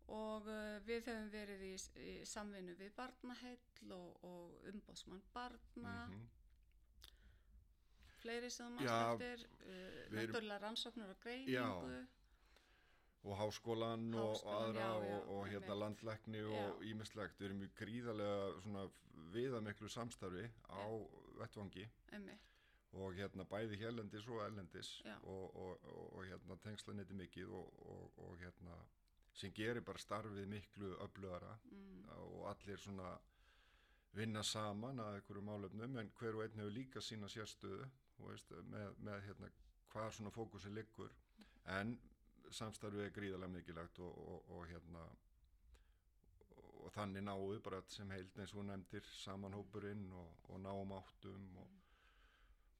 [0.09, 0.49] og
[0.85, 6.27] við hefum verið í, í samvinnu við barnaheill og, og umbóðsmann barna, Mhm.
[8.25, 12.07] Fleiri sem Já, maður eftir, uh, náttúrulega rannsóknur og greiningu.
[13.25, 16.89] og háskólan og Háskólann, aðra já, já, og, og hérna landlækni og Já.
[16.91, 18.83] ímislegt við erum í gríðarlega svona
[19.33, 20.85] viðamiklu samstarfi á
[21.39, 22.51] vettvangi Einmitt.
[22.93, 25.17] og hérna bæði hérlendis og ellendis Já.
[25.23, 28.77] og, og, og, og hérna tengslaneti mikið og, og, og hérna
[29.35, 32.05] sem gerir bara starfið miklu öflugara Mm.
[32.21, 33.17] og allir svona
[34.15, 38.51] vinna saman að einhverju málefnum en hver og einn hefur líka sína sérstöðu þú veist,
[38.71, 39.51] með, með hérna
[39.93, 41.13] hvar svona fókusin liggur
[41.79, 41.95] en
[42.55, 45.05] samstarfið er gríðarlega mikilvægt og, og, og hérna
[46.85, 51.71] og þannig við bara sem heild eins og nefndir samanhópurinn og, og náum áttum og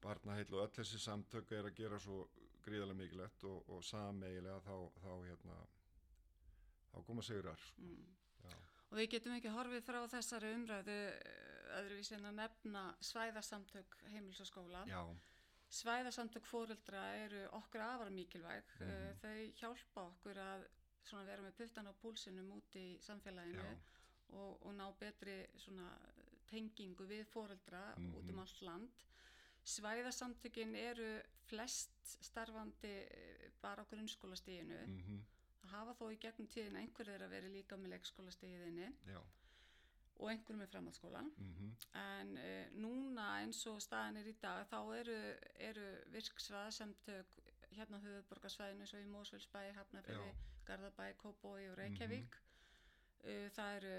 [0.03, 2.27] barnaheill og öll þessi samtök er að gera svo
[2.65, 5.57] gríðarlega mikilvægt og, og sameigilega þá, þá hérna
[6.91, 7.81] þá koma sigrar sko.
[7.81, 8.24] Mm.
[8.95, 14.39] Og við getum ekki horfið frá þessari umræðu eh, öðruvísi en að nefna svæðarsamtök heimils
[14.39, 14.85] og skóla.
[14.87, 15.01] Já,
[15.75, 18.69] Svæðarsamtök fóreldra eru okkur afar mikilvæg.
[18.79, 19.17] Mm.
[19.19, 20.63] Þau hjálpa okkur að
[21.27, 23.65] vera með puttan á púlsinum út í samfélaginu
[24.39, 25.35] og, og ná betri
[26.47, 28.13] tengingu við fóreldra Mhm.
[28.15, 29.03] út um allt land.
[29.65, 31.91] Svæðarsamtökin eru flest
[32.23, 34.79] starfandi eh, bara á grunnskólastíginu.
[34.87, 35.34] mm Það
[35.71, 39.19] hafa þó í gegnum tíðin einhverjir að vera líka með leikskólastíginni já,
[40.17, 41.31] og einhverjum með framhaldsskólan.
[41.37, 45.17] mm En uh, núna eins og staðan er í dag þá eru,
[45.69, 47.35] eru virksvæðasamtök
[47.75, 50.31] hérna á höfuborgarsvæðinu eins og í Mósvöldsbæ, Hafnarfjörði,
[50.67, 52.35] Garðabæ, Kópói og Reykjavík.
[53.25, 53.95] uh, það eru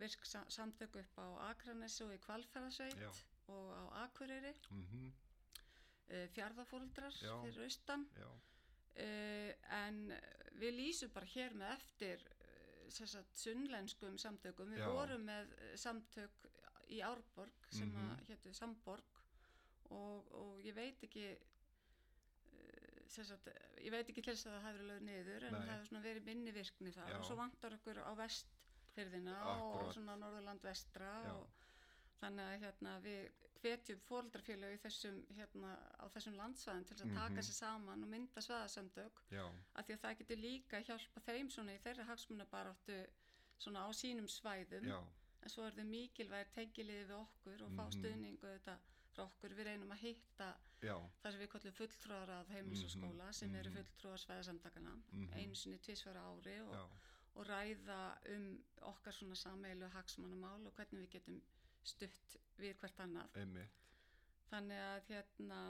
[0.00, 3.10] virksamtök upp á Akranesi og í Kvalferðasveit Já.
[3.52, 5.06] og á Akureyri, mm
[6.10, 7.34] uh, fjárðafóldrar Já.
[7.42, 8.06] fyrir austan.
[8.16, 8.28] já,
[8.98, 9.98] en
[10.60, 14.70] við lýsum bara hér með eftir uh, sunnlenskum samtökum.
[14.72, 14.88] Við Já.
[14.92, 16.46] vorum með uh, samtök
[16.88, 18.24] í Árborg sem mm Mhm.
[18.28, 19.20] héttu Samborg
[19.90, 21.36] og, og ég veit ekki
[23.08, 23.48] sagt,
[23.80, 25.60] ég veit ekki til þess að það verið lögð niður en Nei.
[25.66, 27.18] það hefur verið minni virkni þar Já.
[27.18, 31.46] og svo vantar okkur á vestfyrðina og svona Norðurland vestra og
[32.20, 33.30] þannig að hérna, við
[33.62, 34.00] hvetjum
[34.82, 37.42] þessum, hérna, á þessum landsvæðin til að taka Mhm.
[37.48, 41.74] sér saman og mynda svaðasamtök já, af því að það getur líka hjálpa þeim svona
[41.74, 43.06] í þeirra hagsmunabaráttu
[43.58, 45.00] svona á sínum svæðum já,
[45.42, 47.92] en svo er þau mikilvæg tengiliði við okkur og fá Mhm.
[47.92, 48.78] stuðningu þetta
[49.14, 52.90] frá okkur við reynum að hitta já, það sem við kallum fulltrúar að heimils og
[52.90, 53.78] Mhm, skóla sem eru mhm.
[53.78, 55.32] fulltrúar svæðasamtakana Mhm.
[55.32, 56.90] einu sinni tvisvara ári og,
[57.34, 61.42] og ræða um okkar svona sameilu hagsmannamál og hvernig við getum
[61.86, 63.82] stutt við hvert annað einmitt.
[64.50, 65.60] þannig að hérna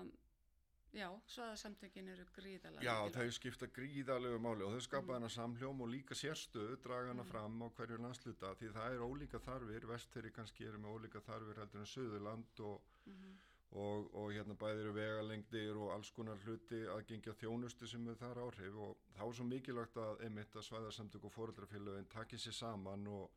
[0.96, 5.14] já, svæðasamtökin eru gríðalega Já, þau skipta gríðalegu máli og þau skapa Mm.
[5.18, 7.30] hana samhljóm og líka sérstöðu, draga hana Mm.
[7.30, 11.56] fram á hverju landsluta því það er ólíka þarfir, vestfyrir kannski eru með ólíka þarfir
[11.60, 13.36] heldur en Suðurland og, Mhm.
[13.72, 18.14] og, og hérna bæðir eru vegalengdir og alls konar hluti að gengja þjónustu sem er
[18.14, 22.52] þar áhrif og þá er svo mikilvægt að einmitt að svæðarsamtök og fóreldrafélögin takið sér
[22.54, 23.30] saman og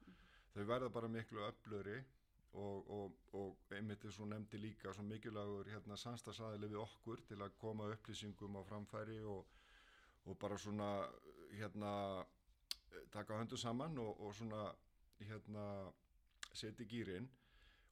[0.56, 2.04] þau verða bara miklu öflöri
[2.54, 7.42] og, og, og einmitt er svo nefndi líka svo mikilvægur hérna samstagsæðili við okkur til
[7.42, 9.46] að koma upplýsingum á framfæri og,
[10.26, 10.90] og bara svona
[11.52, 12.26] hérna
[13.12, 14.72] taka höndu saman og, og svona
[15.20, 15.92] hérna
[16.54, 17.30] setja í gýrin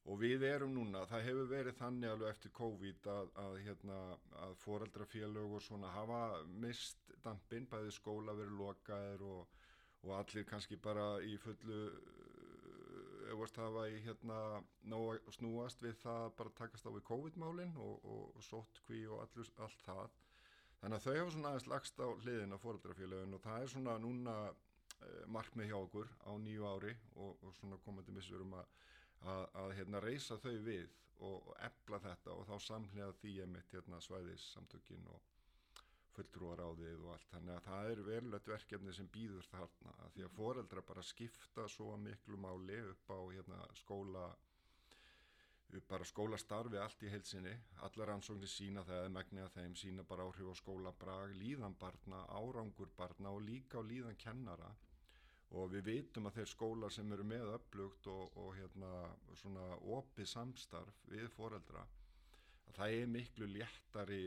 [0.08, 3.98] og við erum núna, það hefur verið þannig alveg eftir COVID að, að, hérna,
[4.46, 9.58] að foreldrafélög og svona hafa mist dampin, bæði skóla verið lokaðir og,
[10.06, 11.82] og allir kannski bara í fullu
[13.36, 14.38] varst hafa í hérna
[15.36, 19.52] snúast við það að bara takast á við COVID-málin og, og, og sóttkví og allur,
[19.66, 20.16] allt það.
[20.82, 23.98] Þannig að þau hafa svona aðeins lagst á hliðin á foreldrafélögin og það er svona
[24.02, 28.76] núna uh, markmið hjá okkur á nýju ári og, og svona komandi missurum að
[29.26, 33.74] að, að hérna, reysa þau við og, og efla þetta og þá samhlega því emitt
[33.74, 35.37] hérna, svæðis samtökin og
[36.18, 37.30] fulltrúaráðið og allt.
[37.34, 41.68] Þannig að það er verulegt verkefni sem býður þarna að því að foreldra bara skipta
[41.72, 44.28] svo miklu máli upp á hérna, skóla
[45.92, 47.52] bara skólastarfi allt í heilsinni
[47.86, 52.94] allar ansóknir sína það megni að þeim sína bara áhrif á skólabrag líðan barna, árangur
[52.96, 54.70] barna og líka á líðan kennara.
[55.60, 60.28] Og við vitum að þeir skólar sem eru með upplugt og, og hérna svona opið
[60.34, 61.86] samstarf við foreldra
[62.76, 64.22] það er miklu léttari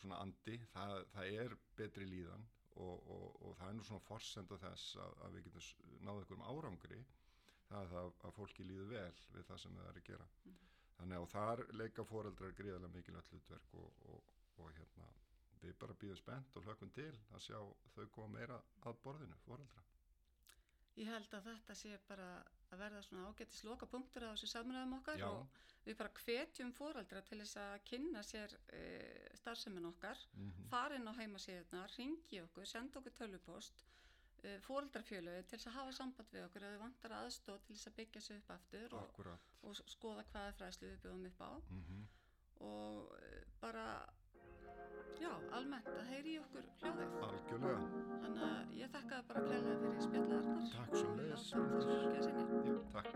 [0.00, 2.44] svona andi, það, það er betri líðan
[2.82, 6.46] og, og, og það er nú svona forsenda þess að, að við getum náðu einhverjum
[6.50, 7.00] árangri.
[7.68, 10.28] Það það að fólki líður vel við það sem það er að gera.
[10.44, 10.58] Mhm.
[10.96, 14.26] þannig að þar leika foreldrar gríðarlega mikilvægt hlutverk og, og,
[14.62, 15.08] og hérna
[15.62, 17.58] við bara býðum spennt og hlökkum til að sjá
[17.94, 19.82] þau koma meira að borðinu, foreldra
[21.00, 22.28] Ég held að þetta sé bara
[22.72, 25.28] að verða svona ágættis loka punktur á þessu samræðum okkar Já.
[25.28, 28.82] og við bara hvetjum fóraldra til þess að kynna sér e,
[29.40, 30.68] starfsemin okkar, mm -hmm.
[30.70, 33.84] fara inn á heimasíðuna, ringi okkur, senda okkur tölvupost,
[34.42, 37.96] e, fóraldrafjölu til þess að hafa samband við okkur þau vantar aðstóð til þess að
[38.00, 39.20] byggja sig upp aftur og,
[39.62, 42.02] og skoða hvaða fræðslu við bjóðum upp á mm
[42.62, 43.86] og e, bara,
[45.22, 47.10] já, almennt að heyri okkur hljóðið.
[47.28, 47.82] Algjörlega.
[48.24, 50.62] Þannig að ég þakka bara klæðilega fyrir spjallaðarnar.
[50.74, 51.44] Takk svo leiðis.
[51.52, 52.44] Takk fyrir að hluka sinni.
[52.68, 53.12] Já, takk.